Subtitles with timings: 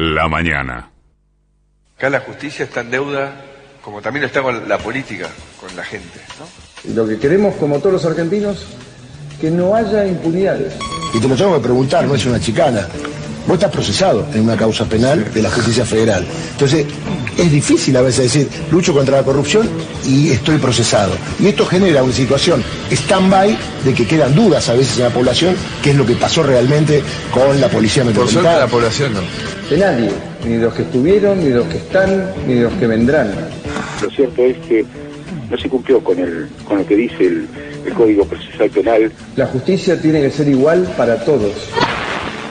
[0.00, 0.90] la mañana.
[1.96, 3.34] Acá la justicia está en deuda,
[3.82, 5.28] como también está con la política,
[5.60, 6.18] con la gente.
[6.84, 8.66] Y lo que queremos, como todos los argentinos,
[9.38, 10.74] que no haya impunidades.
[11.12, 12.88] Y te lo tengo que preguntar, no es una chicana.
[13.46, 16.24] Vos estás procesado en una causa penal de la justicia federal.
[16.52, 16.86] Entonces,
[17.36, 19.68] es difícil a veces decir, lucho contra la corrupción
[20.06, 21.12] y estoy procesado.
[21.40, 25.54] Y esto genera una situación stand-by de que quedan dudas a veces en la población
[25.82, 27.02] qué es lo que pasó realmente
[27.32, 28.42] con la policía Por metropolitana.
[28.50, 29.20] suerte la población no.
[29.70, 30.10] De nadie,
[30.44, 33.32] ni de los que estuvieron, ni de los que están, ni de los que vendrán.
[34.02, 34.84] Lo cierto es que
[35.50, 37.48] no se cumplió con, el, con lo que dice el,
[37.86, 39.10] el Código Procesal Penal.
[39.36, 41.52] La justicia tiene que ser igual para todos.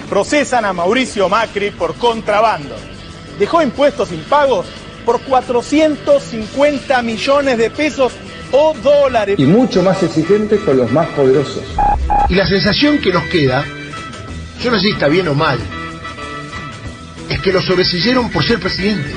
[0.10, 2.76] Procesan a Mauricio Macri por contrabando.
[3.38, 4.66] Dejó impuestos impagos
[5.06, 8.14] por 450 millones de pesos
[8.52, 9.36] o dólares.
[9.38, 11.64] Y mucho más exigentes con los más poderosos.
[12.28, 13.64] Y la sensación que nos queda,
[14.60, 15.60] yo no sé si está bien o mal,
[17.30, 19.14] es que lo sobreseyeron por ser presidente.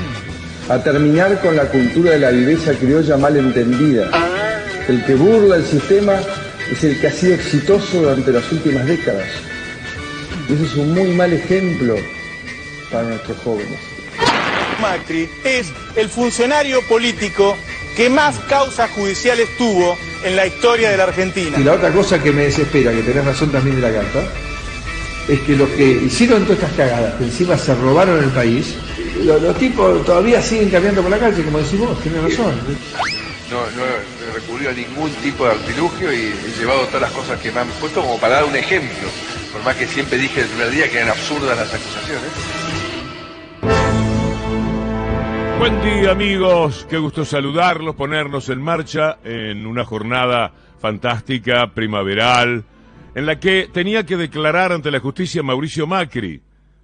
[0.69, 4.09] A terminar con la cultura de la viveza criolla mal entendida.
[4.87, 6.13] El que burla el sistema
[6.71, 9.27] es el que ha sido exitoso durante las últimas décadas.
[10.49, 11.95] Y ese es un muy mal ejemplo
[12.91, 13.79] para nuestros jóvenes.
[14.81, 17.55] Macri es el funcionario político
[17.95, 21.57] que más causas judiciales tuvo en la historia de la Argentina.
[21.59, 24.23] Y la otra cosa que me desespera, que tenés razón también de la carta,
[25.27, 28.75] es que los que hicieron todas estas cagadas, que encima se robaron el país,
[29.23, 32.53] lo- los, tipos todavía siguen cambiando por la calle, como decís vos, tenés razón.
[33.51, 37.39] No, no he recurrido a ningún tipo de artilugio y he llevado todas las cosas
[37.39, 39.07] que me han puesto como para dar un ejemplo.
[39.53, 42.31] Por más que siempre dije el primer día que eran absurdas las acusaciones.
[45.59, 52.65] Buen día amigos, qué gusto saludarlos, ponernos en marcha en una jornada fantástica, primaveral,
[53.15, 56.41] en la que tenía que declarar ante la justicia Mauricio Macri,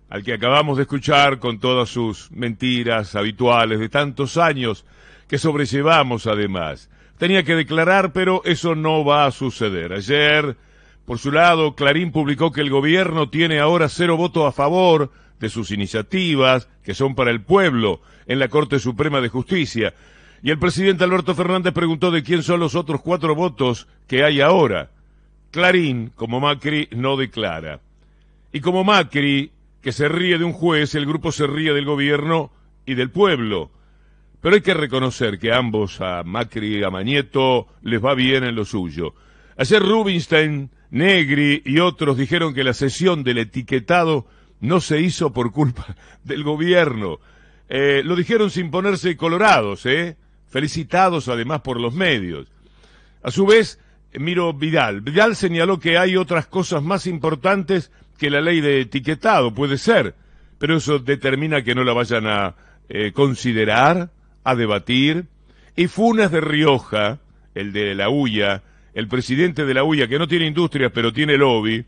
[0.09, 4.85] al que acabamos de escuchar con todas sus mentiras habituales de tantos años
[5.27, 6.89] que sobrellevamos además.
[7.17, 9.91] Tenía que declarar, pero eso no va a suceder.
[9.91, 10.55] Ayer,
[11.09, 15.49] por su lado, Clarín publicó que el gobierno tiene ahora cero voto a favor de
[15.49, 19.95] sus iniciativas, que son para el pueblo, en la Corte Suprema de Justicia.
[20.43, 24.39] Y el presidente Alberto Fernández preguntó de quién son los otros cuatro votos que hay
[24.39, 24.91] ahora.
[25.49, 27.79] Clarín, como Macri, no declara.
[28.53, 32.51] Y como Macri, que se ríe de un juez, el grupo se ríe del gobierno
[32.85, 33.71] y del pueblo.
[34.41, 38.53] Pero hay que reconocer que ambos, a Macri y a Mañeto, les va bien en
[38.53, 39.15] lo suyo.
[39.57, 44.25] Ayer Rubinstein, Negri y otros dijeron que la sesión del etiquetado
[44.59, 47.19] no se hizo por culpa del gobierno.
[47.69, 50.17] Eh, lo dijeron sin ponerse colorados, ¿eh?
[50.47, 52.47] Felicitados además por los medios.
[53.21, 53.79] A su vez,
[54.13, 55.01] miro Vidal.
[55.01, 60.15] Vidal señaló que hay otras cosas más importantes que la ley de etiquetado, puede ser,
[60.57, 62.55] pero eso determina que no la vayan a
[62.89, 64.09] eh, considerar,
[64.43, 65.27] a debatir.
[65.75, 67.19] Y Funes de Rioja,
[67.53, 68.63] el de la UIA,
[68.99, 71.85] el presidente de la UIA, que no tiene industrias pero tiene lobby,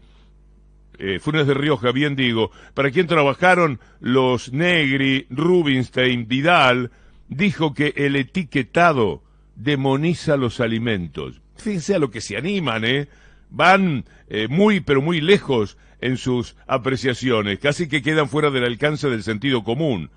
[0.98, 6.92] eh, Funes de Rioja, bien digo, para quien trabajaron los Negri, Rubinstein, Vidal,
[7.28, 9.24] dijo que el etiquetado
[9.56, 11.42] demoniza los alimentos.
[11.56, 13.08] Fíjense a lo que se animan, ¿eh?
[13.50, 19.10] Van eh, muy, pero muy lejos en sus apreciaciones, casi que quedan fuera del alcance
[19.10, 20.10] del sentido común.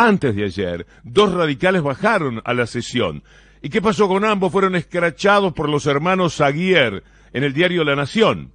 [0.00, 3.24] Antes de ayer, dos radicales bajaron a la sesión.
[3.62, 4.52] ¿Y qué pasó con ambos?
[4.52, 8.52] Fueron escrachados por los hermanos Aguier en el diario La Nación.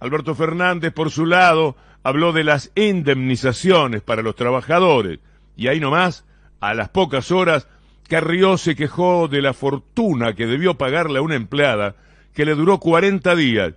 [0.00, 5.20] Alberto Fernández, por su lado, habló de las indemnizaciones para los trabajadores.
[5.56, 6.24] Y ahí nomás,
[6.58, 7.68] a las pocas horas,
[8.08, 11.94] Carrió se quejó de la fortuna que debió pagarle a una empleada
[12.34, 13.74] que le duró 40 días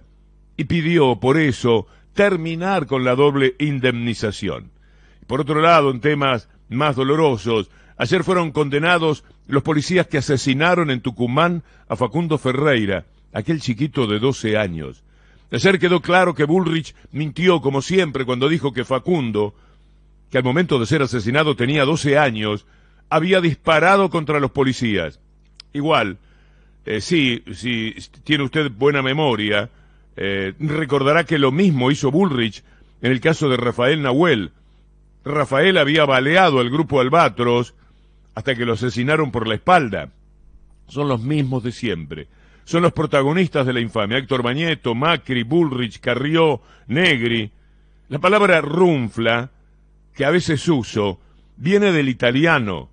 [0.58, 4.72] y pidió, por eso, terminar con la doble indemnización.
[5.28, 11.02] Por otro lado, en temas más dolorosos, ayer fueron condenados los policías que asesinaron en
[11.02, 15.04] Tucumán a Facundo Ferreira, aquel chiquito de 12 años.
[15.52, 19.54] Ayer quedó claro que Bullrich mintió como siempre cuando dijo que Facundo,
[20.32, 22.66] que al momento de ser asesinado tenía 12 años,
[23.10, 25.20] había disparado contra los policías.
[25.74, 26.18] Igual,
[26.86, 29.70] eh, sí, si tiene usted buena memoria,
[30.16, 32.64] eh, recordará que lo mismo hizo Bullrich
[33.02, 34.52] en el caso de Rafael Nahuel.
[35.26, 37.74] Rafael había baleado al grupo Albatros
[38.36, 40.12] hasta que lo asesinaron por la espalda.
[40.88, 42.28] Son los mismos de siempre.
[42.64, 44.20] Son los protagonistas de la infamia.
[44.20, 47.52] Héctor Bañeto, Macri, Bullrich, Carrió, Negri.
[48.10, 49.50] La palabra runfla,
[50.14, 51.20] que a veces uso,
[51.58, 52.90] viene del italiano,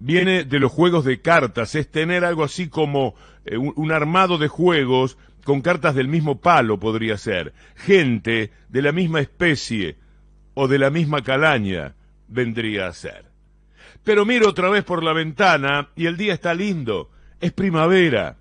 [0.00, 4.38] viene de los juegos de cartas, es tener algo así como eh, un, un armado
[4.38, 9.96] de juegos con cartas del mismo palo podría ser, gente de la misma especie
[10.58, 11.94] o de la misma calaña,
[12.28, 13.26] vendría a ser.
[14.02, 17.10] Pero miro otra vez por la ventana y el día está lindo,
[17.42, 18.36] es primavera.